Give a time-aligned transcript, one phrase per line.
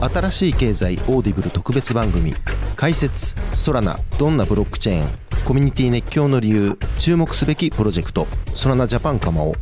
[0.00, 2.32] 新しい経済オーディブル特別番組
[2.76, 5.08] 解説ソラナどんなブロックチェーン
[5.44, 9.54] コミュニティ熱狂の理由注目すべきプロジェクト Solana Japan かまお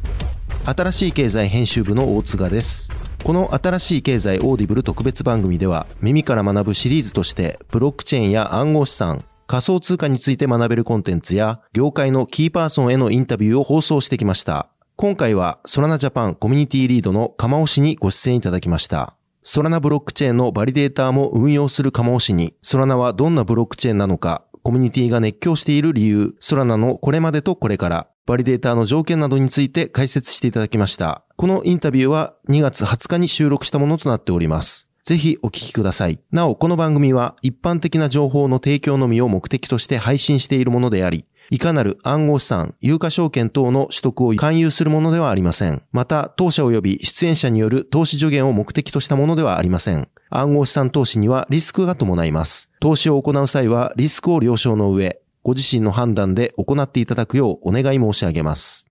[0.65, 2.91] 新しい経済編集部の大塚です。
[3.25, 14.69] この新しい経済オーディブル特別番組では耳から学ぶシリーズとしてブロックチェーンや暗号資産仮想通貨について学べるコンテンツや業界のキーパーソンへのインタビューを放送してきました。
[14.97, 19.18] 今回は Solana Japan コミュニティリードのかまお氏にご出演いただきました。
[19.43, 31.25] ソラナブロックチェーンのバリデーターも運用するかまお氏にソラナはどんなブロックチェーンなのかコミュニティが熱狂している理由、ソラナのこれまでとこれから、バリデーターの条件などについて解説していただきました。
[31.37, 34.87] このインタビューは2月20日に収録したものとなっております。
[35.05, 36.21] ぜひお聞きください。
[36.33, 45.83] なお、この番組は一般的な情報の提供のみを目的として配信しているものであり、いかなる暗号資産、有価証券等の取得を勧誘するものではありません。
[45.93, 50.09] また、当社及び出演者による投資助言を目的としたものではありません。
[50.29, 52.71] 暗号資産投資にはリスクが伴います。
[52.81, 58.87] 投資を行う際はリスクを了承の上、ご自身の判断で行っていただくようお願い申し上げます。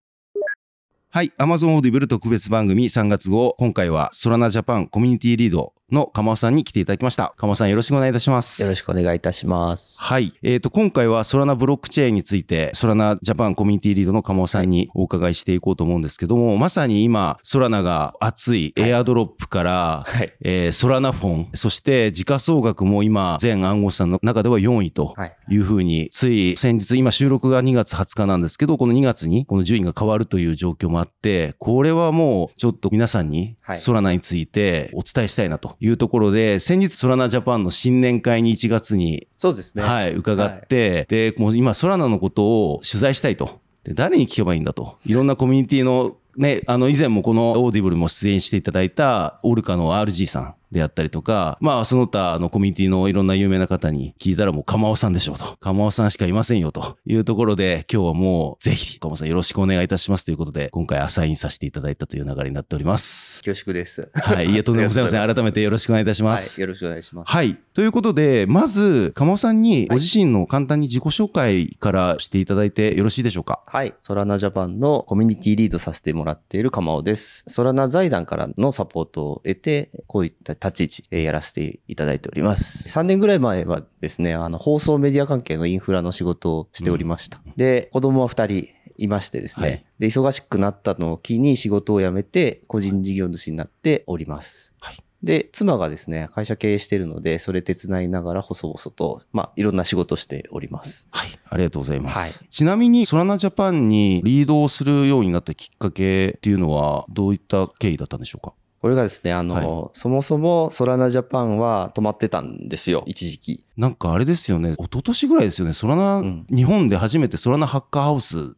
[1.09, 1.31] はい。
[1.37, 3.55] Amazon Audible 特別番組3月号。
[3.59, 7.33] 今回はソラナジャパンコミュニティリードの鎌尾さんに来ていただきました。
[7.37, 8.61] 鎌尾さんよろしくお願いいたします。
[8.61, 10.01] よろしくお願いいたします。
[10.01, 10.33] はい。
[10.43, 25.15] えっ、ー、と、今回はソラナブロックチェーンについて、ソラナジャパンコミュニティリードの鎌尾さんにお伺いしていこうと思うんですけども、まさに今、ソラナが熱いエアドロップから、はい、えー、ソラナフォン、そして時価総額も今、全暗号資産の中では4位と
[25.49, 39.83] いうふうに、はい、つい先日、今収録が2月20日なんですけど、この2月にこの順位が変わるという状況もあって、これはもうちょっと皆さんにソラナについてお伝えしたいなというところで、先日ソラナジャパンの新年会に1月に、そうですね。
[39.83, 43.59] はい、伺って、はい、で、もう今ソラナのことを取材したいと。
[43.83, 44.97] で、誰に聞けばいいんだと。
[45.05, 55.57] いろんなコミュニティのね、あの、以前もこのオーディブルも出演していただいた、オルカの RG さんであったりとか、まあ、その他のコミュニティのいろんな有名な方に聞いたらもう、かまおさんでしょうと。
[55.59, 63.41] かまおさんしかいませんよというところで、今日はもう、ぜひ、かまおさんよろしくお願いいたしますということで、今回アサインさせていただいたという流れになっております。
[63.43, 64.09] 恐縮です。
[64.13, 64.47] はい。
[64.51, 65.35] いえ、とんでもございません。
[65.35, 66.59] 改めてよろしくお願いいたします。
[66.59, 66.61] はい。
[66.61, 67.31] よろしくお願いします。
[67.31, 67.57] はい。
[67.73, 73.61] ということで、まず、かまおさんにご自身の簡単に自己紹介からしていただいてよろしいでしょうか？
[73.67, 73.93] はい。
[74.03, 77.43] ソラナジャパンのコミュニティリードさせてもらっている鎌尾です。
[77.47, 82.87] ソラナ財団からのサポートを得て、こういった立ち位置、やらせていただいております。
[82.89, 87.41] 3年ぐらい前はですね、あの、放送メディア関係のインフラの仕事をしておりました。
[87.45, 94.73] うん、で、子供は2人いましてですね、はい、で、忙しくなったのを機に仕事を辞めて、個人事業主になっております。
[94.79, 94.97] はい。
[95.23, 101.07] で、妻がですね、会社経営しているので、それ手伝いながら細々と、まあ、いろんな仕事しております。
[101.09, 101.29] はい。
[101.49, 102.17] ありがとうございます。
[102.17, 102.31] はい。
[102.49, 108.53] ちなみに、ソラナジャパンにリードをするようになったきっかけっていうのは、どういった経緯だったんでしょうか？
[108.81, 113.65] これがですね、あの、はい、そもそもソラナジャパンは止まってたんですよ、一時期。
[113.75, 118.55] なんかあれですよね、一昨年ぐらいですよね、ソラナ、うん、日本で初めてソラナハッカーハウスと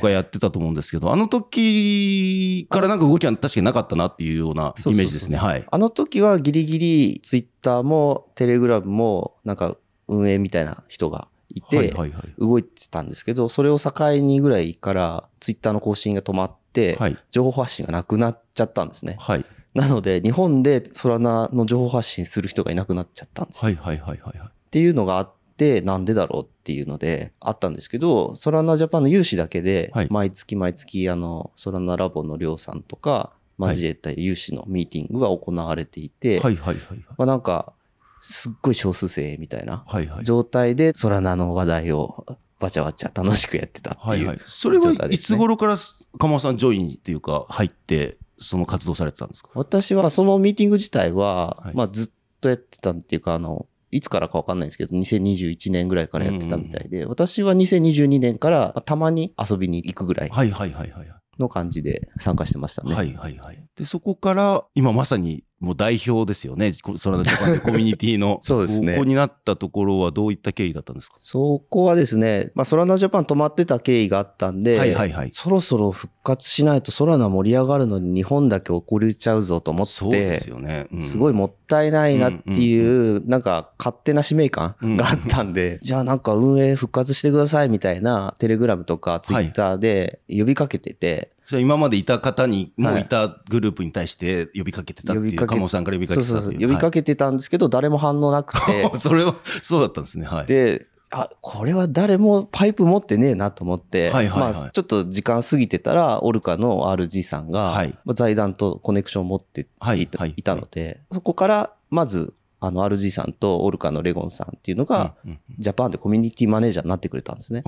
[0.00, 5.64] かやってたと思うんですけど、はいはい、あの時からなんか動きは確かになかったなっていうようなイメージですね、はい。
[5.68, 9.76] あの時はギリギリツイッターもテレグラムもなんか
[10.08, 11.94] 運営みたいな人がいて、
[12.38, 16.98] 動いてたんですけど、それを境にぐらいからツイッターの更新が止まって、
[17.30, 19.16] 情報発信がなくなっちゃったんですね。
[19.18, 19.44] はい。
[19.74, 24.38] なので、日本でソラナの情報発信する人がいなくなっちゃったんですはいはいはいはい。
[24.38, 37.04] っていうのがあって、なんでだろうっていうので、あったんですけど、ソラナジャパンの有志だけで、毎月毎月、あの、ソラナラボのりょうさんとか、交えた有志のミーティングが行われていて、はいはいはい。
[37.16, 37.72] まあなんか、
[38.20, 39.84] すっごい少数生みたいな
[40.22, 42.24] 状態で、ソラナの話題を
[42.60, 44.40] わちゃわちゃ楽しくやってたっていう、はいはい。
[44.44, 45.76] それはいつ頃から
[46.18, 49.50] 鎌尾さんジョインっていうか入ってその活動されてたんですか？
[49.54, 52.10] 私はそのミーティング自体は、はい、まあずっ
[52.40, 60.28] とやってたっていうか、あの、いつからかわかんないんですけど、2021年ぐらいからやってたみたいで、うんうん、私は2022年からたまに遊びに行くぐらい。
[60.28, 61.14] はいはいはいはい。
[61.38, 62.94] の感じで参加してましたね。
[62.94, 63.64] はいはいはい。
[63.76, 66.72] で、そこから、今まさにもう代表ですよね。
[66.96, 68.38] ソラナジャパンで コミュニティの。
[68.42, 68.92] そうですね。
[68.92, 71.16] ここになったところはどういった経緯だったんですか？
[71.18, 75.30] そこはですね、まあソラナジャパン止まってた経緯があったんで、はいはいはい。
[75.32, 80.86] そろそろ復活しないとソラナ盛り上がるのに日本だけ遅れちゃうぞと思って、そうですよね。
[80.92, 98.90] うん、すごいもったいないなっていう、うんうん、なんか勝手な使命感があったんで、うんうん、じゃあなんか運営復活してくださいみたいなテレグラムとかツイッターで呼びかけてて、じゃ今までいた方に、もういたグループに対して呼びかけてたっていう、鴨さんから呼びかけてたそうそうそう、呼びかけてたんですけど、誰も反応なくて。
[98.96, 100.26] それは、そうだったんですね。
[100.26, 100.46] はい。
[100.46, 109.66] で、あ、これは誰もパイプ持ってねえなと思って、はいはいはい、まあ、ちょっと時間過ぎてたら、オルカの RG さんが、財団とコネクションを持って
[109.96, 112.34] いたので、そこから、まず、
[112.66, 115.14] あの、RG さんとオルカのレゴンさんっていうのが、
[115.58, 117.62] ジャパンでコミュニティマネージャーになってくれたんですね。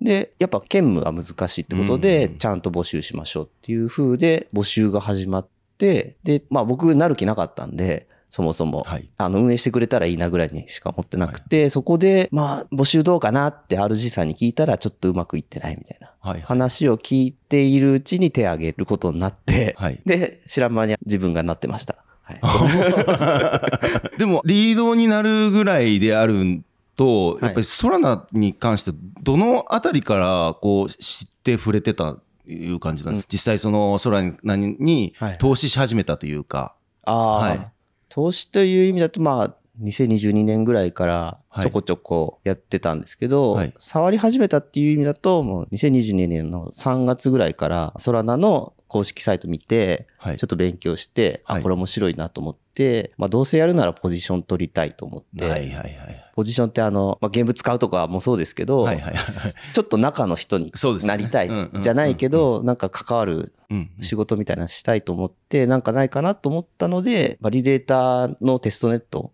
[0.00, 21.96] で、やっぱ兼務が難しいってことで、ちゃんと募集しましょうっていう風で、募集が始まって、で、まあ僕なる気なかったんで、そもそも、はい、あの、運営してくれたらいいなぐらいにしか思ってなくて、はい、そこで、まあ、募集どうかなって RG さんに聞いたら、ちょっとうまくいってないみたいな、はい、話を聞いているうちに手を挙げることになって、はい、で、知らん間に自分がなってました。
[22.40, 26.62] はい、 でも、リードになるぐらいである
[26.96, 28.92] と、やっぱりソラナに関して、
[29.22, 32.16] どのあたりから、こう、知って触れてた
[32.46, 36.74] いう感じなんですか、うん、実際そのソラナに投資し始めたというか。
[37.04, 37.72] ああ、はい、
[38.08, 59.14] 投資という意味だと、まあ、2022年ぐらいからちょこちょこやってたんですけど、はい、触り始めたっていう意味だと、もう2022年の3月ぐらいから、ソラナの公式サイト見て、ちょっと勉強して、はい、あ、これ面白いなと思って、まあどうせやるならポジション取りたいと思って、はいはいはい、ポジションってあの、まあ現物使うとかもそうですけど、はいはい
[59.72, 60.72] ちょっと中の人に
[61.04, 61.50] なりたい
[61.80, 63.52] じゃないけど、なんか関わる
[64.00, 69.30] 仕事みたいなしたいと思って、なんかないかなと思ったので、バリデータのテストネット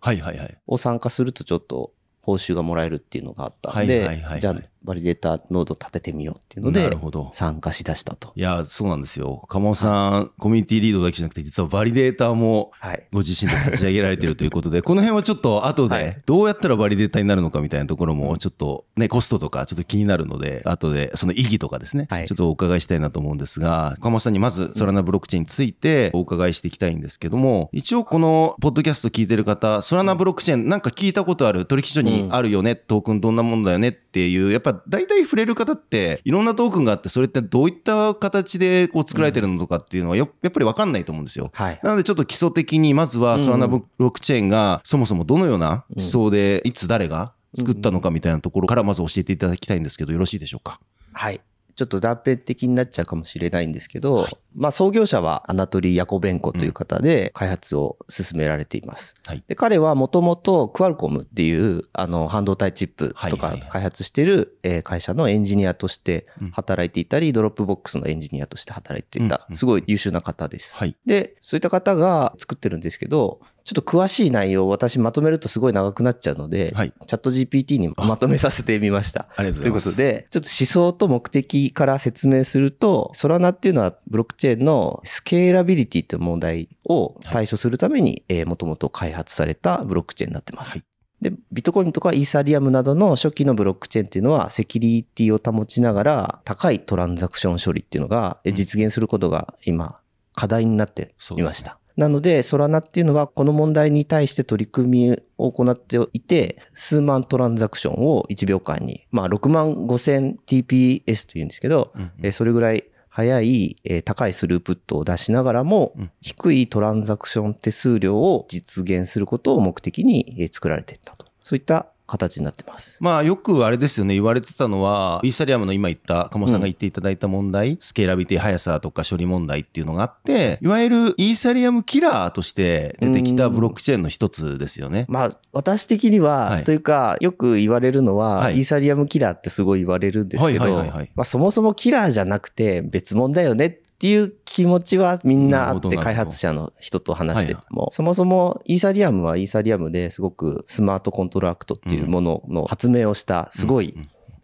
[0.67, 4.57] を参加するとちょっと報酬がもらえるっていうのがあったんで、じゃあ
[4.87, 6.89] バリデータノード立ててみようっていうので、
[7.33, 8.33] 参加しだしたと。
[8.37, 9.45] いや、そうなんですよ。
[9.49, 12.71] かまおさん、はい、コミュニティリードだけじゃなくて、実はバリデータも
[13.13, 41.51] ご自身で立ち上げられてるということで、この辺はちょっと後で、どうやったらバリデータになるのかみたいなところも、ちょっとね、コストとかちょっと気になるので、後でその意義とかですね、はい、ちょっとお伺いしたいなと思うんですが、かまおさんにまずソラナブロックチェーンについてお伺いしていきたいんですけども、一応このポッドキャスト聞いてる方、ソラナブロックチェーンなんか聞いたことある取引所にあるよね、トークンどんなもんだよねっていう、やっぱ大体触れる方っていろんなトークンがあって、それってどういった形でこう作られてるのとかっていうのはやっぱり分かんないと思うんですよ。
[41.53, 50.81] はい、なのでちょっと基礎的に、まずはソラナブロックチェーンがそもそもどのような思想で、いつ誰が作ったのかみたいなところからまず教えていただきたいんですけど、よろしいでしょうか？
[51.13, 51.41] はい。
[51.75, 59.15] ちょっと断片的になっちゃうかもしれないんですけど、はい、まあ創業者はアナトリー・ヤコベンコという方で開発を進められています。
[59.27, 70.77] うんはい、で彼はもともとクアルコムっていうあの半導体チップとか開発している会社のエンジニアとして働いていたり、ドロップボックスのエンジニアとして働いていた、すごい優秀な方です。
[70.77, 79.27] はい、で、そういった方が作ってるんですけど、ちょっと詳しい内容を私まとめるとすごい長くなっちゃうので、はい、 ChatGPT にまとめさせてみました。
[79.35, 79.85] ありがとうございます。
[79.85, 90.73] ということで、ちょっと思想と目的から説明すると、ソラナっていうのはブロックチェーンのスケーラビリティという問題を対処するために、はい、えー、もともと開発されたブロックチェーンになってます。
[90.73, 90.83] はい。
[91.21, 100.01] で、ビットコインとかイーサリアムなどの初期のブロックチェーンっていうのはセキュリティを保ちながら高いトランザクション処理っていうのが実現することが今
[100.35, 101.79] 課題になっていました。
[101.97, 112.85] なので、ソラナっていうのはこの問題に対して取り組みを行っていて、数万トランザクションを1秒間に、まあ6万5000 TPS というんですけど、うんうん、それぐらい
[113.17, 121.25] 速い、高いスループットを出しながらも、低いトランザクション手数料を実現することを目的に作られていったと。
[121.41, 122.99] そういった形になってます。
[123.01, 135.07] まあよくあれですよね、言われてたのは、イーサリアムの今言った、鴨さんが言っていただいた問題、うん、スケーラビティ速さとか処理問題っていうのがあって、いわゆるイーサリアムキラーとして出てきたブロックチェーンの一つですよね。
[135.09, 153.97] まあ私的には、はい、というかよく言われるのは、はい、イーサリアムキラーってすごい言われるんですけど、まあそもそもキラーじゃなくて別物だよねっていう気持ちはみんなあって開発者の人と話してても、そもそもイーサリアムはイーサリアムですごくスマートコントラクトっていうものの発明をしたすごい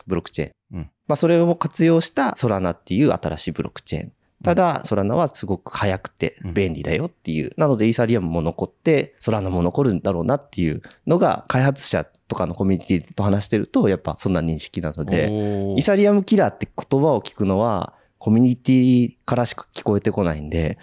[0.07, 0.91] ブロックチェーン。
[1.07, 4.13] まあそれを活用したソラナっていう新しいブロックチェーン。
[4.43, 7.53] ただ、ソラナはすごく速くて便利だよっていう。
[7.57, 20.79] なので、イーサリアムも残って、ソラナも残るんだろうなっていうのが、開発者とかのコミュニティと話してると、やっぱそんな認識なので、イーサリアムキラーって言葉を聞くのは、コミュニティからしか聞こえてこないんで、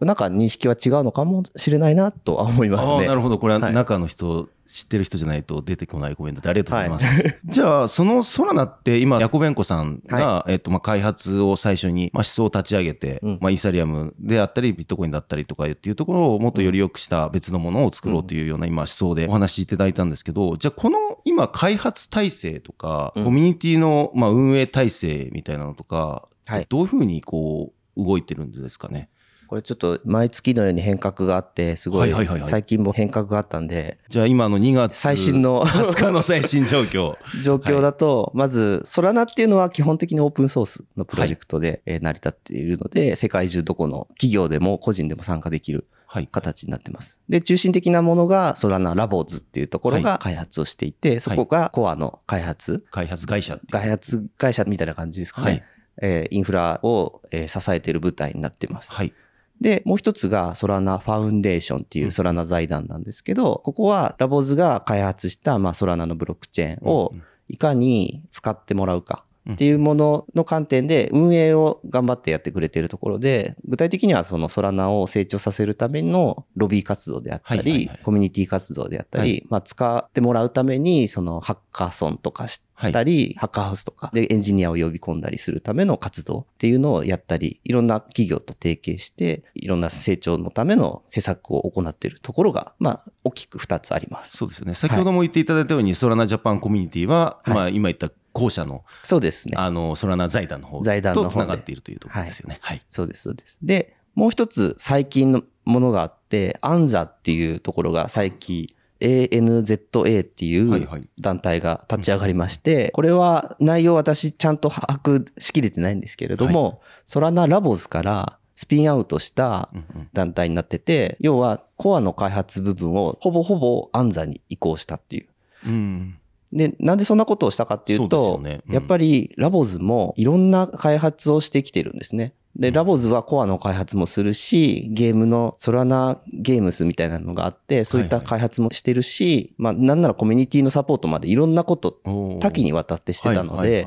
[0.00, 3.06] なんか認識は違うのかもしれないなとは思いますね。
[3.06, 3.38] なるほど。
[3.38, 7.22] これは中の人、はい、知ってる人じゃないと出てこないコメントでありがとうございます。
[7.22, 29.08] はい、 じゃあ、そのソラナって今、ヤコベンコさんが、はい、えっと、まあ、開発を最初に、まあ、思想を立ち上げて、うん、まあ、イーサリアムであったり、ビットコインだったりとかっていうところをもっとより良くした別のものを作ろうというような今思想でお話しいただいたんですけど、じゃあ、この今開発体制とか、コミュニティの、まあ、運営体制みたいなのとか、はい、どういうふうにこう動いてるんですかね？
[29.52, 32.14] これちょっと毎月のように変革があって、すごい
[32.46, 33.98] 最近も変革があったんで。
[34.08, 37.18] じゃあ今の2月最新の20日の最新状況。
[37.44, 45.86] 状況だと、まず、ソラナっていうのは基本的にオープンソースのプロジェクトで成り立っているので、世界中どこの企業でも個人でも参加できる
[46.30, 47.18] 形になってます。
[47.28, 52.86] で、中心的なものがソラナラボーズっていうところが開発をしていて、そこがコアの開発。
[52.90, 55.62] 開発会社開発会社みたいな感じですかね。
[56.02, 58.92] はいえー、インフラを、えー、支えている舞台になってます。
[58.92, 59.14] はい。
[59.60, 67.14] で、もう一つがソラナファウンデーションっていうソラナ財団なんですけど、ここはラボズが開発した、まあ、ソラナのブロックチェーンを
[67.48, 94.36] いかに使ってもらうかっていうものの観点で運営を頑張ってやってくれているところで、具体的にはそのソラナを成長させるためのロビー活動であったり、コミュニティ活動であったり、まあ使ってもらうためにそのハッカーソンとかしたり、ハッカーハウスとかでエンジニアを呼び込んだりするための活動っていうのをやったり、いろんな企業と提携して、いろんな成長のための施策を行っているところが、まあ大きく2つあります。
[94.36, 94.74] そうですね。
[94.74, 99.54] 先ほども言っていただいたように、ソラナジャパンコミュニティは、まあ今言った後者の、そうですね。
[99.56, 102.58] あの、ソラナ財団の方財団と繋がっているというところですよね。
[102.62, 102.76] はい。
[102.78, 103.58] はい、そうです、そうです。
[103.62, 108.68] で、もう一つ最近のものがあって、アンザっていうところが最近、
[109.00, 119.70] ANZA っていう団体が立ち上がりまして、これは内容私ちゃんと把握しきれてないんですけれども、ソラナラボズからスピンアウトした
[120.12, 125.26] 団体になってて、要はコアの開発部分をほぼほぼアンザに移行したっていう。
[125.66, 126.18] うん
[126.52, 128.62] で、なんでそんなことをしたかっていうと、うね。
[128.68, 132.34] うん、やっぱりラボズもいろんな開発をしてきてるんですね。
[132.54, 141.98] で、ラボズはコアの開発もするし、ゲームのソラナゲームスみたいなのがあって、そういった開発もしてるし、はいはい、まあなんならコミュニティのサポートまでいろんなこと
[142.40, 143.86] 多岐にわたってしてたので、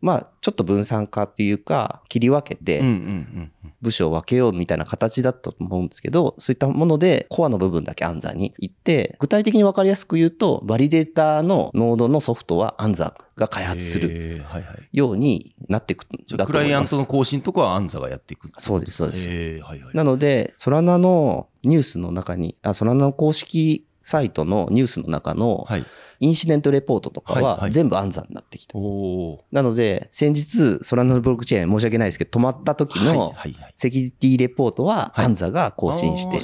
[0.00, 2.82] まあちょっと分散化っていうか、切り分けて、
[3.80, 14.42] 部署を分けようみたいな形だったと思うんですけど、そういったものでコアの部分だけ暗算に行って、具体的に分かりやすく言うと、バリデータのノードのソフトは暗算が開発する
[14.92, 16.46] ようになっていくんだと思います。
[16.46, 19.28] クライアントの更新とかは暗算がやっていくそうです、そうです。
[19.64, 25.84] はいはい、なので、ソラナのニュースの中に、あ、ソラナの公式サイトのニュースの中の、はい
[26.20, 28.78] インシデントレポートとかは全部暗算になってきた。
[29.52, 33.34] なので、先日、ソラノブロックチェーン申し訳ないですけど、止まった時の
[33.76, 36.38] セキュリティレポートは暗算が更新して、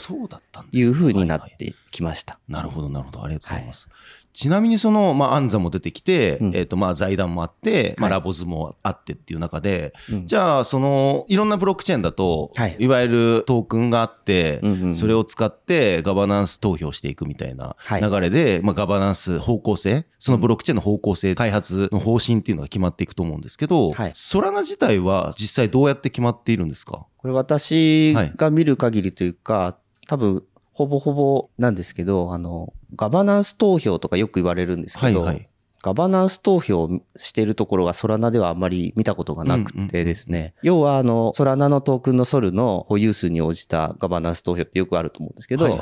[0.73, 2.39] いうふうになってきました。
[2.49, 3.25] なるほど、なるほど。
[3.25, 3.89] ありがとうございます。
[4.35, 27.07] ちなみにその、まあ、暗座も出てきて、うん、えっ、ー、と、まあ、財団もあって、まあ、ラボズもあってっていう中で、はい、じゃあ、その、いろんなブロックチェーンだと、はい、いわゆるトークンがあって、うんうん、それを使ってガバナンス投票していくみたいな流れで、はい、まあ、ガバナンス方向性、そのブロックチェーンの方向性、開発の方針っていうのが決まっていくと思うんですけど、はい、ソラナ自体は実際どうやって決まっているんですか？
[27.19, 35.49] これ私が見る限りというか、多分、ほぼほぼなんですけど、あの、ガバナンス投票とかよく言われるんですけど、はいはい、
[35.85, 45.79] ガバナンス投票してるところがソラナではあんまり見たことがなくてですね、要はあの、ソラナのトークンのソルの保有数に応じたガバナンス投票ってよくあると思うんですけど、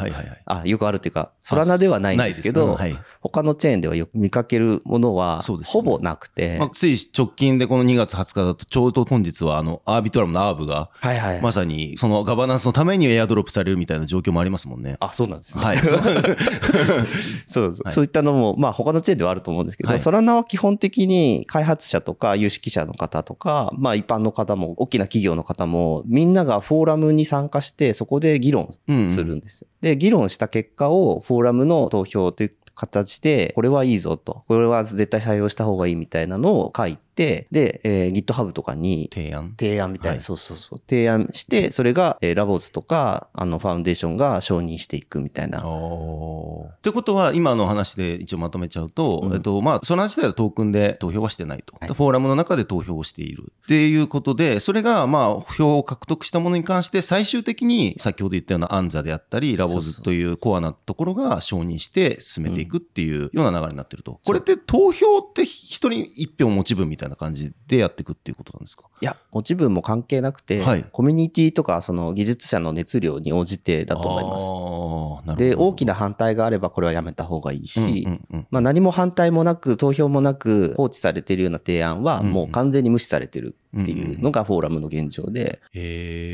[0.46, 14.96] あ、よくあるっていうか、ソラナではないんですけど、はい、他のチェーンではよく見かけるものは、ほぼなくて、まあ、つい直近でこの2月20日だと、ちょうど本日はあの、アービトラムのアーブが、はいはい、まさにそのガバナンスのためにエアドロップされるみたいな状況もありますもんね。
[14.98, 15.64] あ、そうなんですね。
[15.64, 15.78] はい。
[17.46, 28.70] そう、そういったのも、まあ他のチェーンではあると思うんですけど、ソラナは基本本的に開発者とか有識者の方とか、まあ一般の方も、大きな企業の方も、みんながフォーラムに参加して、そこで議論
[29.06, 29.68] するんですよ。
[29.82, 40.82] うん、で、議論した結果をフォーラムの投票という形で、これはいいぞと、これは絶対採用した方がいいみたいなのを書いて、、で、えー、GitHub とかに提案提案みたいな、はい、そうそうそう。
[40.88, 45.66] 提案して、それが、えー、ラボズとか、あの、ファウンデーションが承認していくみたいな。
[45.66, 51.74] おということは、今の話で一応まとめちゃうと、うん、えっと、まあ、その話ではトークンで投票はしてないと。
[51.78, 53.52] はい、フォーラムの中で投票をしている。
[53.64, 64.20] っていうことで、それが、まあ、票を獲得したものに関して、最終的に、先ほど言ったようなアンザであったり、ラボズというコアなところが承認して進めていくっていうような流れになってると。
[64.24, 68.84] これって投票って一人一票持ち分みたいな感じでやっていくっていうことなんですか？
[69.00, 75.38] いや、持ち分も関係なくて、はい、コミュニティとかその技術者の熱量に応じてだと思います。
[75.38, 85.60] で、大きな反対があればこれはやめた方がいいし、うんうんうん、まあ何も反対もなく投票もなく放置されているような提案はもう完全に無視されてるっていうのがフォーラムの現状で。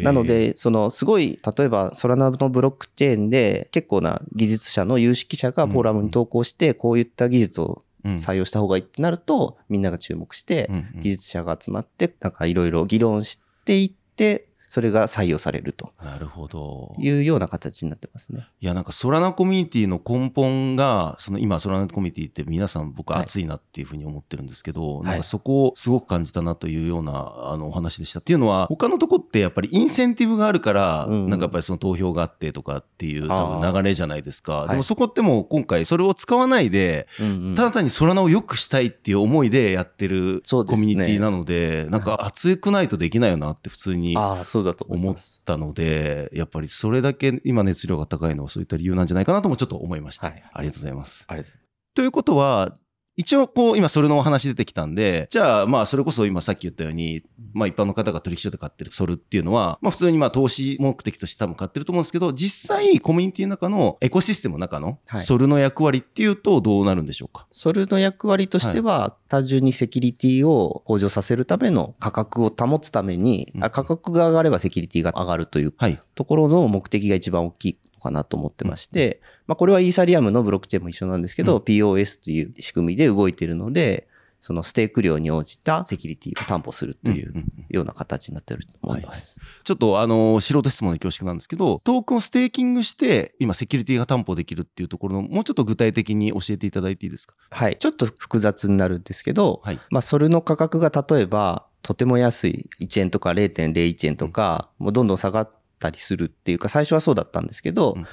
[0.04, 15.92] なので、そのすごい、例えばソラナのブロックチェーンで結構な技術者の有識者がフォーラムに投稿して、こういった技術を採用した方がいいってなると、みんなが注目して、技術者が集まって、なんかいろいろ議論していって、それが採用されると。
[16.02, 16.94] なるほど。
[16.98, 18.46] いうような形になってますね。
[18.60, 28.20] いや、なんかソラナコミュニティの根本が、その今ソラナコミュニティって皆さん僕熱いなっていうふうに思ってるんですけど、はい、なんかそこをすごく感じたなというようなあのお話でした。
[28.20, 34.66] っていうのは、他のとこってやっぱりインセンティブがあるから、うん、なんかやっぱりその投票があってとかっていう多分流れじゃないですか。
[34.68, 37.08] でもそこってもう今回それを使わないで、
[37.56, 44.16] ただ単にソラナを良くしたいっていう思いでやってるコミュニティなので、なんか熱くないとできないよなって普通に
[44.58, 50.28] そうだと思ったので、やっぱりそれだけ今熱量が高いのはそういった理由なんじゃないかなともちょっと思いました。
[50.28, 51.24] はい、ありがとうございます。
[51.28, 51.94] ありがとうございます。
[51.94, 52.74] ということは、
[53.18, 75.74] 一応こう今それのお話出てきたんで、じゃあまあそれこそ今さっき言ったように、まあ一般の方が取引所で買ってるソルっていうのは、まあ普通にまあ投資目的として多分買ってると思うんですけど、実際コミュニティの中のエコシステムの中のソルの役割っていうとどうなるんでしょうか、はい、ソルの役割としては、単純にセキュリティを向上させるための価格を保つために、うん、価格が上がればセキュリティが上がるという
[76.14, 84.08] ところの目的が一番大きいのかなと思ってまして、まあ、これはイーサリアムのブロックチェーンも一緒なんですけど、うん、POS という仕組みで動いているので、
[84.40, 89.40] そのステーク量に応じたセキュリティを担保するというような形になっていると思います。
[89.64, 97.34] ちょっとあの、素人質問で恐縮なんですけど、トークンをステーキングして、今セキュリティが担保できるっていうところの、もうちょっと具体的に教えていただいていいですか？
[97.50, 97.76] はい。
[97.80, 108.06] ちょっと複雑になるんですけど、はい、まあ、それの価格が例えば、とても安い1円とか0.01円とか、もうどんどん下がったりするっていうか、最初はそうだったんですけど、うん。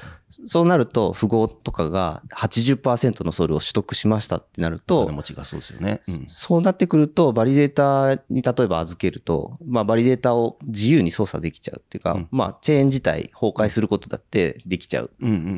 [0.46, 15.12] そうなると、富豪とかが80%のソルを取得しましたってなると、持ちがそうですよね、うん、そうなってくると、バリデータに例えば預けると、まあ、バリデータを自由に操作できちゃうっていうか、うん、まあ、チェーン自体崩壊することだってできちゃう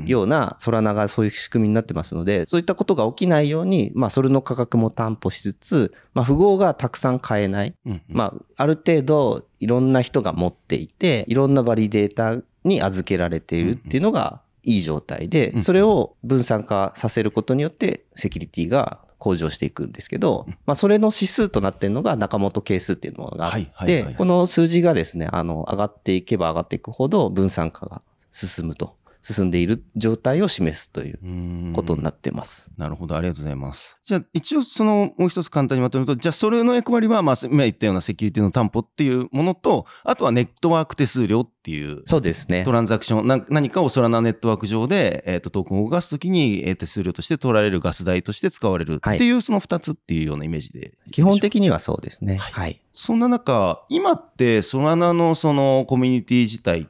[0.05, 28.01] ような、ソラナがそういう仕組みになってますので、そういったことが起きないように、まあ、それの価格も担保しつつ、まあ、富豪がたくさん買えない、うんうん、まあ、ある程度、いろんな人が持っていて、いろんなバリデータに預けられているっていうのが、いい状態で、それを分散化させることによって、セキュリティが向上していくんですけど、まあ、それの指数となっているのが中本係数っていうものがあって、この数字がですね、あの、上がっていけば上がっていくほど分散化が
[28.31, 28.96] 進むと
[29.33, 32.71] 進んでいる状態を示すということになってます。
[32.77, 33.99] なるほど、ありがとうございます。
[34.05, 42.63] じゃあ、一応その、もう一つ簡単にまとめると、じゃあ、それの役割は、まあ、今言ったようなセキュリティの担保っていうものと、あとはネットワーク手数料っていう、そうですね。
[42.63, 50.93] トランザクション、な何かをソラナネットワーク上で、えっ、ー、と、トークンを動かすときに、えー、手数料として取られるガス代として使われるっていう、はい、その二つっていうようなイメージで。
[51.11, 52.37] 基本的にはそうですね。
[52.37, 52.53] はい。
[52.53, 56.87] はい、そんな中、今ってソラナのそのコミュニティ自体、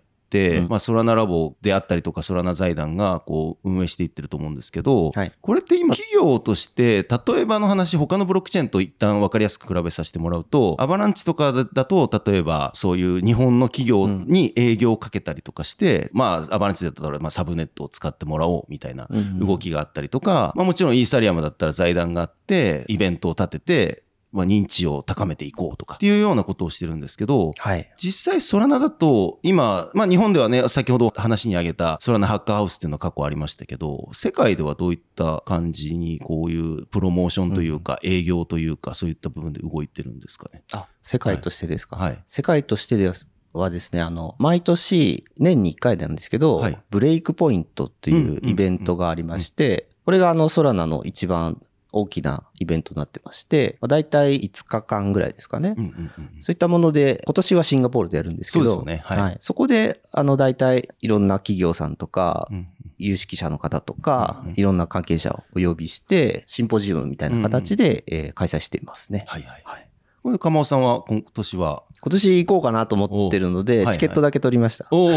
[0.60, 19.08] うん、まあ、ソラナラボであったりとか、ソラナ財団がこう運営していってると思うんですけど、はい、これって今、企業として、例えばの話、他のブロックチェーンと一旦分かりやすく比べさせてもらうと、アバランチとかだと、例えばそういう日本の企業に営業をかけたりとかして、うん、まあ、アバランチだったら、まあ、サブネットを使ってもらおうみたいな
[19.40, 25.96] 動きがあったりとか、まあ、もちろんイーサリアムだったら財団があって、イベントを立てて、まあ、認知を高めていこうとか。
[25.96, 40.64] っていうようなことをしてるんですけど、はい、実際ソラナだと今、まあ、日本ではね先ほど話に挙げたソラナハッカーハウスっていうのは過去ありましたけど世界ではどういった感じにこういうプロモーションというか、営業というかそういった部分で動いてるんですかね？
[40.74, 43.12] あ世界としてですか、はい、世界としてで
[43.54, 51.62] はですね、あの、毎年年に1回なんですけど、はい、ブレイクポイントっていうイベントがありまして、これがあの、ソラナの一番
[51.98, 56.42] 大きなイベントになってまして、まあ、大体5日間ぐらいですかね、うんうんうん。
[56.42, 59.04] そういったもので、今年はシンガポールでやるんですけど、そうですね。
[59.06, 59.20] はい。
[59.20, 62.68] はい、そこで、あの、大体いろんな企業さんとか、うん
[63.00, 69.26] 有識者の方とか、いろんな関係者をお呼びして、シンポジウムみたいな形で、え開催していますね。
[69.28, 69.62] はいはい。
[69.64, 69.87] はい、
[70.28, 71.84] これ、鎌尾さんは今年は？
[72.02, 74.86] 今年行こうかなと思ってるので、チケットだけ取りました。
[74.92, 75.10] おお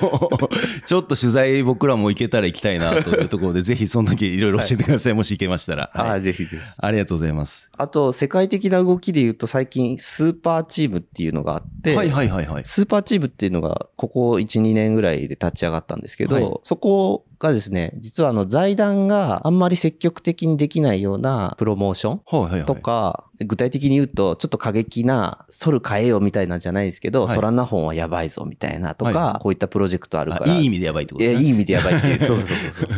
[0.86, 5.12] ちょっと取材僕らも行けたら行きたいなというところで、 ぜひその時いろいろ教えてください。
[5.12, 5.90] はい、もし行けましたら。
[5.92, 6.62] はい、あぜひぜひ。
[6.78, 7.68] ありがとうございます。
[7.76, 12.62] あと、世界的な動きで言うと最近スーパーチームっていうのがあって、はいはいはいはい。
[12.64, 22.14] スーパーチームっていうのがここ1、2年ぐらいで立ち上がったんですけど、はい、そこがですね、実はあの財団があんまり積極的にできないようなプロモーショ
[22.62, 30.54] ンとか、具体的に言うとちょっと過激なソル変えようみたいなんじゃないですけど、ソラナ本はやばいぞみたいなとか、こういったプロジェクトあるから。
[30.54, 31.44] いい意味でやばいってことですね。
[31.44, 32.18] いい意味でやばいっていう。
[32.24, 32.88] そうそうそうそう。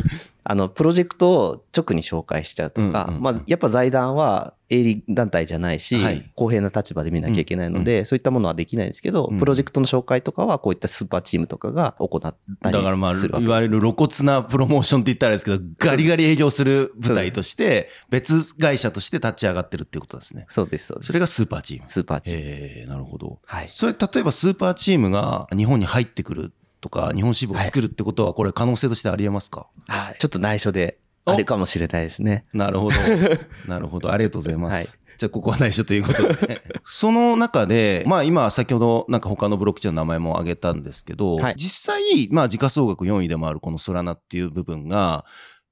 [0.51, 20.47] あの、プロジェクトを直に紹介しちゃうとか、まあ、やっぱ財団は営利団体じゃないし、はい、公平な立場で見なきゃいけないので、うん、そういったものはできないんですけど、うん、プロジェクトの紹介とかはこういったスーパーチームとかが行ったりするだからまあ、いわゆる露骨なプロモーションって言ったらですけど、ガリガリ営業する舞台として、別会社として立ち上がってるっていうことですね。
[20.49, 21.09] そうです、そうです。
[21.09, 21.89] それがスーパーチーム。
[21.89, 22.41] スーパーチーム。
[22.43, 23.39] えー、なるほど。
[23.45, 23.69] はい。
[23.69, 32.47] それ、例えばスーパーチームが日本に入ってくるとか、日本支部を作るってことは、これ可能性としてありえますか、はい、ちょっと内緒であるかもしれないですね。
[32.53, 32.97] なるほど。
[33.67, 34.13] なるほど。
[34.13, 34.75] ありがとうございます。
[34.75, 34.87] はい
[35.19, 45.25] じゃあここは内緒ということで、 その中で、まあ今先ほどなんか他のブロックチェーンの名前も挙げたんですけど、はい、実際、まあ時価総額4位でもあるこのソラナっていう部分が、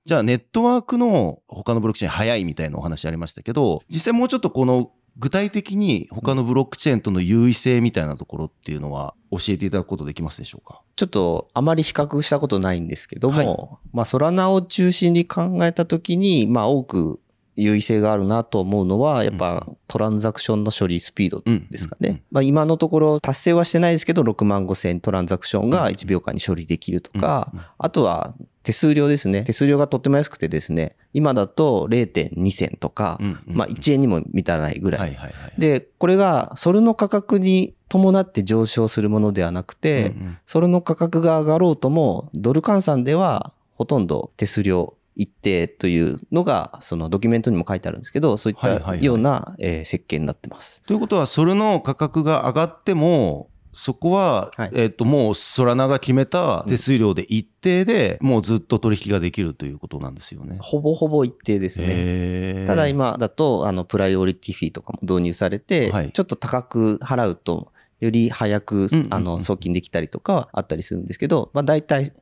[0.04, 10.82] じゃあネットワークの他のブロックチェーン早いみたいなお話ありましたけど、実際もうちょっとこの具体的に他のブロックチェーンとの優位性みたいなところっていうのは教えていただくことできますでしょうか？
[10.94, 17.20] ちょっとあまり比較したことないんですけども、はい、まあソラナを中心に考えたときに、まあ多く
[17.58, 22.22] 優位性があるなと思うのは、やっぱトランザクションの処理スピードですかね。
[22.30, 28.34] まあ今のところ達成はしてないですけど、6万5千トランザクションが1秒間に処理できるとか、あとは
[28.66, 29.44] 手数料ですね。
[29.44, 35.16] 手数料がとっても安くてですね、今だと0.2銭とか、まあ1円にも満たないぐらい。
[35.56, 50.82] で、これがソルの価格に伴って上昇するものではなくて、ソルの価格が上がろうとも、ドル換算ではほとんど手数料一定というのが、そのドキュメントにも書いてあるんですけど、そういったような、え設計になってます。
[50.82, 60.56] ということは、それの価格が上がっても、そこは、はい、えっ、と、もう、ソラナが決めた手数料で一定で、もうずっと取引ができるということなんですよね。
[60.62, 62.64] ほぼほぼ一定ですね。
[62.66, 72.12] ただ今だと、あの、プライオリティフィーとかも導入されて、はい、ちょっと高く払うと、より早く、あの、送金できたりとかはあったりするんですけど、まあ大体、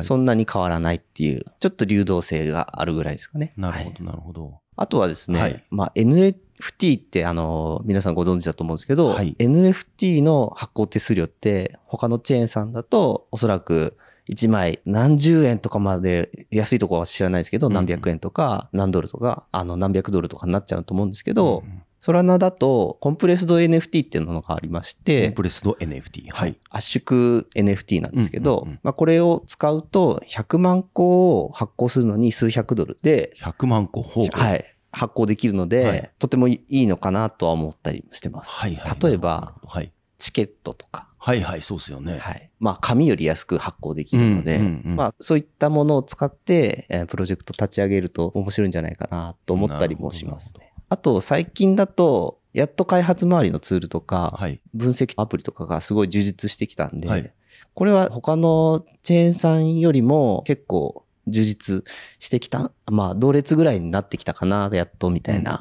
[0.00, 3.52] そんなに変わらないっていう、ちょっと流動性があるぐらいですかね。
[3.56, 4.63] なるほど、なるほど。
[4.76, 13.96] あとはですね、はい、まあ NFT ってあの、皆さんご存知だと思うんですけど、はい、NFT の発行手数料って他のチェーンさんだとおそらく
[14.30, 21.62] 1枚何十円とかまで安いとこは知らないですけど、何百円とか何ドルとか、あの何百ドルとかになっちゃうと思うんですけど、
[22.04, 26.30] ソラナだと、コンプレスド NFT っていうのがありまして、コンプレスド NFT。
[26.32, 26.58] はい。
[26.68, 34.66] 圧縮 NFT なんですけど、まあこれを使うと、100万個を発行するのに数百ドルで、100万個ほうはい。
[34.92, 38.50] 発行できるので、はい、とてもいいのかなとは思ったりしてます。
[38.50, 41.08] はいはい、例えば、はい、チケットとか。
[41.16, 42.18] はいはい、そうですよね。
[42.18, 42.50] はい。
[42.60, 50.73] まあ、紙より安く発行できるので、まあ、そういったものを使って、えー、プロジェクト立ち上げると面白いんじゃないかなと思ったりもしますね。
[50.94, 54.38] あと、最近だと、やっと開発周りのツールとか、
[54.74, 57.32] 分析アプリとかがすごい充実してきたんで、はい、
[57.74, 61.82] これは他のチェーンさんよりも結構充実
[62.20, 65.60] してきた、まあ同列ぐらいになってきたかな、やっとみたいな、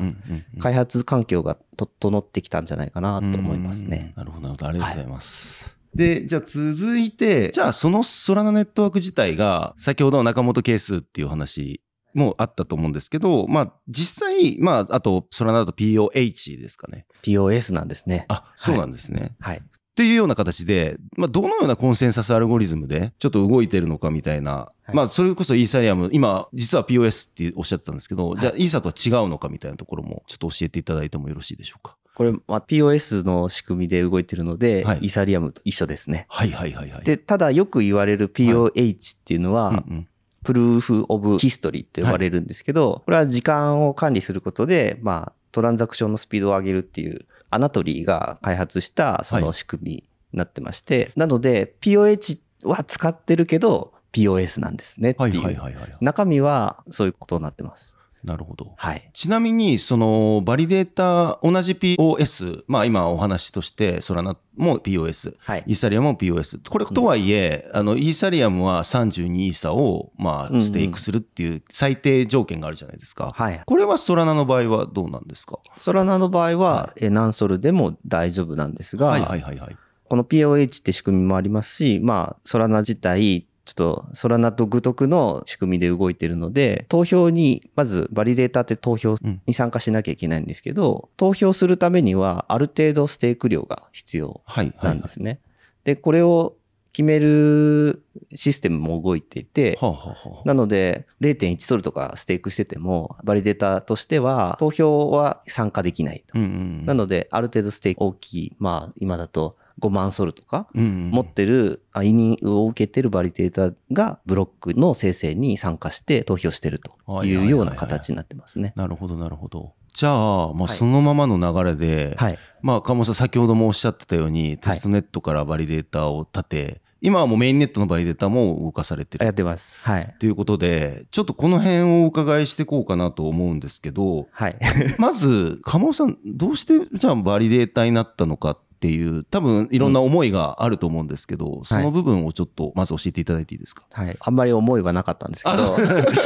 [0.60, 4.14] 開発環境が整ってきたんじゃないかなと思いますね。
[4.16, 4.68] なるほど、なるほど。
[4.68, 5.80] ありがとうございます。
[5.96, 11.82] はい、で、じゃあ続いて、じゃあそのソラナネットワーク自体が、先ほどの中本係数っていう話
[12.14, 17.06] もあったと思うんですけど、まあ、実際、まあ、あと、それだと POH ですかね。
[17.24, 18.26] POS なんですね。
[18.28, 19.36] あ、そうなんですね。
[19.40, 19.58] はい。
[19.58, 31.96] っていうような形で、まあ、どのようなコンセンサスアルゴリズムでちょっと動いてるのかみたいな、はい、まあ、それこそイーサリアム、今、実は POS っておっしゃってたんですけど、はい、じゃあ、イーサとは違うのかみたいなところも、ちょっと教えていただいてもよろしいでしょうか？
[32.16, 36.26] これ、まあ、POS の仕組みで動いてるので、はい、イーサリアムと一緒ですね。
[36.28, 37.04] はいはいはいはい。
[37.04, 40.08] で、ただよく言われる POH っていうのは、うんうん
[40.44, 50.04] プルーフ・オブ・ヒストリーって呼ばれるんですけど、はい、これは時間を管理することで、まあ、トランザクションのスピードを上げるっていう、アナトリーが開発したその仕組みに
[50.34, 55.98] なってまして、はい、なので、POH は使ってるけど、POS なんですねっていう。
[56.02, 57.98] 中身はそういうことになってます。
[58.24, 58.74] なるほど。
[58.78, 59.10] はい。
[59.14, 66.60] ちなみに、その、バリデータ、同じ POS、まあ今お話として、ソラナも POS、はい、イーサリアムも POS。
[66.70, 73.34] これとはいえ、うん、あの、イーサリアムは32イーサを、まあ、ステークするっていう最低条件があるじゃないですか。
[73.36, 73.62] はい。
[73.66, 75.60] これはソラナの場合はどうなんですか？
[75.78, 79.78] ソラナの場合は、はい、何ソルでも大丈夫なんですが、はいはいはいはい。
[80.06, 94.42] この POH って仕組みもありますし、まあ、ソラナ自体、ちょっとソラナとグトクの仕組みで動いてるので、投票に、まずバリデータって投票に参加しなきゃいけないんですけど、うん、投票するためにはある程度ステーク量が必要
[94.82, 95.24] なんですね。
[95.24, 95.40] はいはいはい、
[95.86, 96.56] で、これを
[96.94, 98.04] 決める
[98.36, 106.38] システムも動いていて、はあはあ、なので0.1ソルとかステークしてても、バリデータとしては投票は参加できないと。
[106.38, 106.48] うんう
[106.84, 118.74] ん、なので、ある程度ステーク大きい、まあ今だと5万ソルとか持ってる、委任を受けてるバリデータがブロックの生成に参加して投票してるというような形になってますね。
[118.76, 119.74] なるほど、なるほど。
[119.94, 129.26] じゃあ、まあ、そのままの流れで、はい、まあ、鴨本さん先ほどもおっしゃってたように、テストネットからバリデータを立て、今はもうメインネットのバリデータも動かされてる。
[129.26, 129.82] やってます。
[129.82, 130.16] はい。
[130.20, 134.56] ということで、ちょっとこの辺をお伺いしていこうかなと思うんですけど、はい。
[134.98, 143.86] まず、鴨尾さん、どうしてじゃあバリデータになったのかっていう、多分いろんな思いがあると思うんですけど、うん、その部分をちょっとまず教えていただいていいですか？
[143.94, 144.18] はい。
[144.20, 145.78] あんまり思いはなかったんですけど、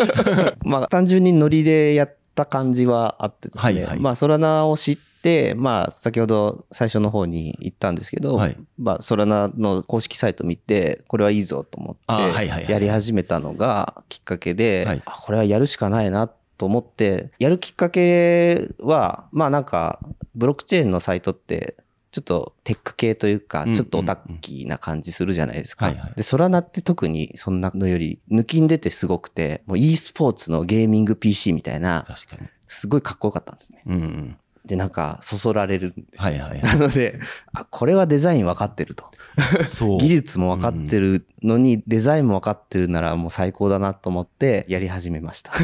[0.66, 20.00] まあ単純にノリでやった感じはあってですね、はいはい、まあソラナを知って、まあ、先ほど最初の方に言ったんですけど、はい、まあ、ソラナの公式サイト見て、これはいいぞと思って、やり始めたのがきっかけで、はい、これはやるしかないなと思って、やるきっかけは、まあなんか、
[20.34, 21.76] ブロックチェーンのサイトって、
[22.18, 25.92] ちょっとテック系というか、ちょっとオタッキーな感じするじゃないですか。
[26.16, 32.08] で、ソラナって特にそんなのより抜きん出てすごくて、もう e スポーツのゲーミング PC みたいな、
[32.68, 33.84] すごいかっこよかったんですね。
[33.86, 37.20] うんうんで、なんか、そそられるんですはいはい、はい、なので、
[37.54, 39.06] あ、これはデザイン分かってると。
[39.64, 39.98] そう。
[39.98, 45.52] 技術も分かってるのに、デザインも分かってるならもう最高だなと思ってやり始めました。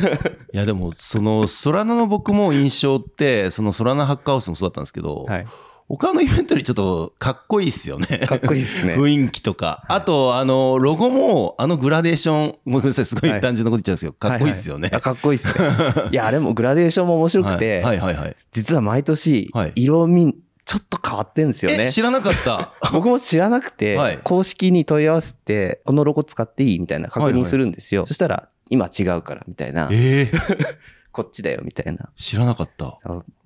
[0.53, 5.45] いや、でも、その、ソラナの僕も印象って、そのソラナハッカーハウスもそうだったんですけど、はい。
[5.87, 8.19] 他のイベントよりちょっとかっこいいっすよね。
[8.19, 8.95] かっこいいですね。
[8.95, 9.83] 雰囲気とか。
[9.87, 14.83] あと、あの、ロゴも、あのグラデーション、ごめんなさい、すごい単純なこと言っちゃうんですけど、かっこいいっすよね。
[14.83, 15.69] はいはい、かっこいいっすね。
[16.11, 21.91] いや、あれもグラデーションも面白くて、はい、はいはい実は毎年、色味、ちょっと変わってんですよね。
[21.91, 22.73] 知らなかった。
[22.93, 28.01] 僕も知らなくて、はい、公式に問い合わせて、このロゴ使っていいみたいな確認するんですよ。
[28.01, 29.89] はいはい、そしたら、今違うから、みたいな。
[29.91, 30.37] えー
[31.13, 32.09] こっちだよ、みたいな。
[32.15, 32.97] 知らなかった。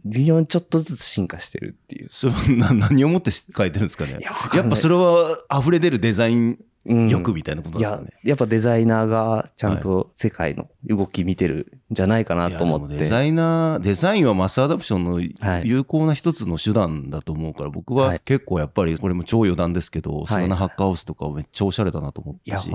[0.06, 2.08] 微妙にちょっとずつ進化してるっていう。
[2.10, 12.97] それな何をもって書いてるんですかねややっぱそれは溢れ出るデザイン欲みたいなことですかね、うん、ややっぱデザイナーがちゃんと世界の動き見てるんじゃないかなと思って。
[12.97, 15.19] デザイナー、デザインはマスアダプションの
[15.63, 22.69] 有効な一つの手段だと思うから、僕は結構やっぱり、これも超余談ですけど、そんなハッカーハウスとかめっちゃおしゃれだなと思ったし、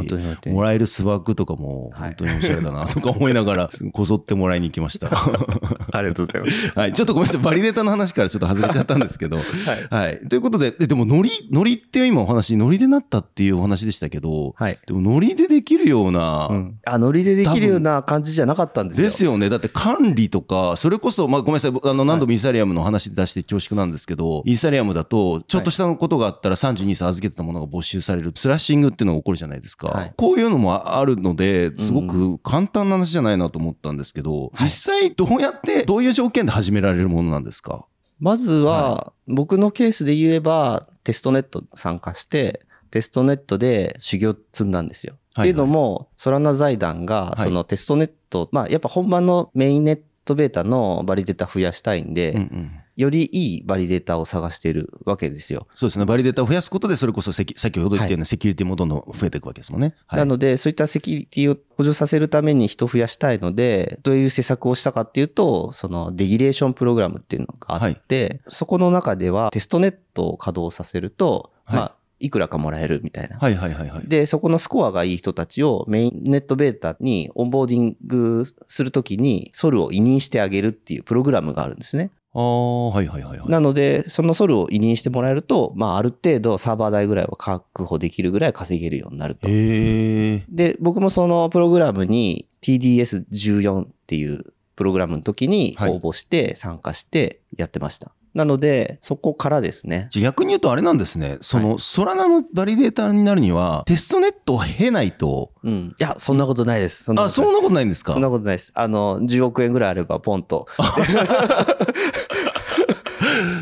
[0.48, 5.08] もらえるスワッグとかも本当におしゃれだなとか思いながら、 こぞってもらいに行きました。
[5.92, 6.72] ありがとうございます。
[6.78, 6.92] はい。
[6.92, 7.42] ちょっとごめんなさい。
[7.42, 9.46] バリデータの話からちょっと外れちゃったんですけど、はい。
[9.90, 10.28] はい。
[10.28, 14.78] ということで、でもノリ、ノリって今お話、ノリでなったっていうお話でしたけど、はい。
[14.86, 19.06] でもノリでできるような、うん、あ、ノリでできるような感じじゃなかったんですよ。
[19.06, 19.48] ですよね。
[19.48, 21.72] だって管理とか、それこそ、まあごめんなさい。
[21.82, 29.88] あの、何度もイーサリアムの話出して恐縮なんですけど、はい、イーサリアムだと、ちょっとしたことがあったら32歳預けてたものが没収される、スラッシングっていうのが起こるじゃないですか。
[29.88, 37.86] はい、こういうのもあるので、すごく簡単な話じゃないなと思ったんですけど、実際どうやって、どういう条件で始められるものなんですか？
[38.20, 42.60] まずは、僕のケースで言えば、テストネット参加して、
[42.92, 45.14] テストネットで修行積んだんですよ。
[45.40, 52.48] っていうのも、ソラナ財団が、そのテストネット、まあ、やっぱ本番のメインネットベータのバリデータ増やしたいんで、
[52.96, 55.66] よりいいバリデータを探しているわけですよ。
[55.74, 56.04] そうですね。
[56.04, 59.94] バリデータを増やすことで、それこそ先ほど言ったようなセキュリティもどんどん増えていくわけですもんね。
[60.06, 73.36] はい、なので、そういったセキュリティを補助させるために人を増やしたいので、どういう施策をしたかっていうと、そのデリゲーションプログラムっていうのがあって、はい、そこの中ではテストネットを稼働させると、まあ、いくらかもらえるみたいな。
[73.36, 74.02] はいはいはいはい。
[74.06, 82.10] で、そこのスコアがいい人たちをメインネットベータにオンボーディングするときにソルを委任してあげるっていうプログラムがあるんですね。
[82.34, 83.48] ああ、はいはいはい、はい。
[83.50, 89.48] なので、そのソルを委任してもらえると、まあ、ある程度サーバー代ぐらいは確保できるぐらい稼げるようになると。
[89.50, 94.44] へで、僕もそのプログラムに TDS14 っていう
[94.76, 98.06] プログラムの時に応募して参加してやってました。
[98.06, 100.08] はいなので、そこからですね。
[100.12, 101.36] 逆に言うとあれなんですね。
[101.42, 105.52] その、ソラナのバリデータになるには、テストネットを経ないと。
[105.62, 105.94] うん。
[105.98, 107.04] いや、そんなことないです。
[107.04, 108.12] そんなあ、そんなことないんですか？
[108.14, 108.72] そんなことないです。
[108.74, 110.66] あの、10億円ぐらいあれば、ポンと。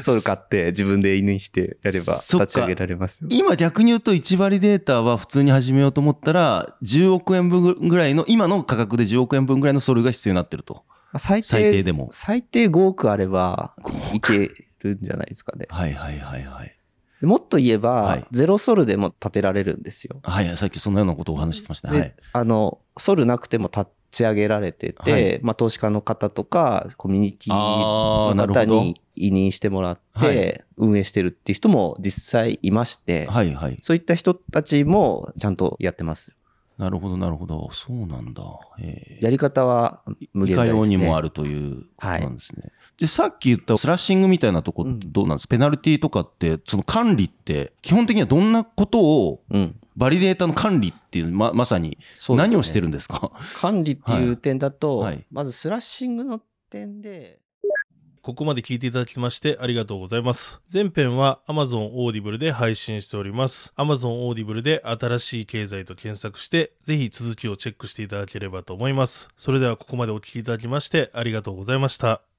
[0.03, 10.85] ソル買って自分で犬にしてやれば立ち上げられます今逆に言うと1バリデータは普通に始めようと思ったら10億円分ぐらいの今の価格で10億円分ぐらいのソルが必要になってると。
[11.19, 12.09] 最低最低でも。
[12.11, 13.75] 最低5億あれば
[14.15, 15.67] いけるんじゃないですかね。
[15.69, 16.77] はいはいはいはい。
[17.23, 20.21] もっと言えば、はい、ゼロソルでも立てられるんですよ。
[20.23, 21.99] はい、さっきそんなようなことをお話してましたね。
[21.99, 36.33] はい、あの、ソルなくても立ち上げられてて、はい、まあ投資家の方とか、コミュニティの方に委任してもらって、運営してるっていう人も実際いまして、はいはい、そういった人たちもちゃんとやってます。
[36.81, 37.69] なるほど、なるほど。
[37.73, 38.43] そうなんだ。
[39.21, 40.73] やり方は無限大です、ね。
[40.73, 42.63] いかようにもあるということなんですね。
[42.63, 49.43] はい、で、さっき言ったスラッシングみたいなとこってどうなんですか、うん、ペナルティとかって、その管理って、基本的にはどんなことを、
[49.95, 51.99] バリデータの管理っていうま、まさに
[52.31, 56.41] 何をしてるんですか、ね、 管理っていう点だと、はい、まずスラッシングの
[56.71, 57.40] 点で、
[58.31, 60.61] ここまで聞いていただきましてありがとうございます。
[60.73, 63.75] 前編は Amazon Audible で配信しております。
[63.77, 69.31] Amazon Audible で新しい経済と検索して、ぜひ続きをチェックしていただければと思います。
[69.37, 72.30] それではここまでお聞きいただきましてありがとうございました。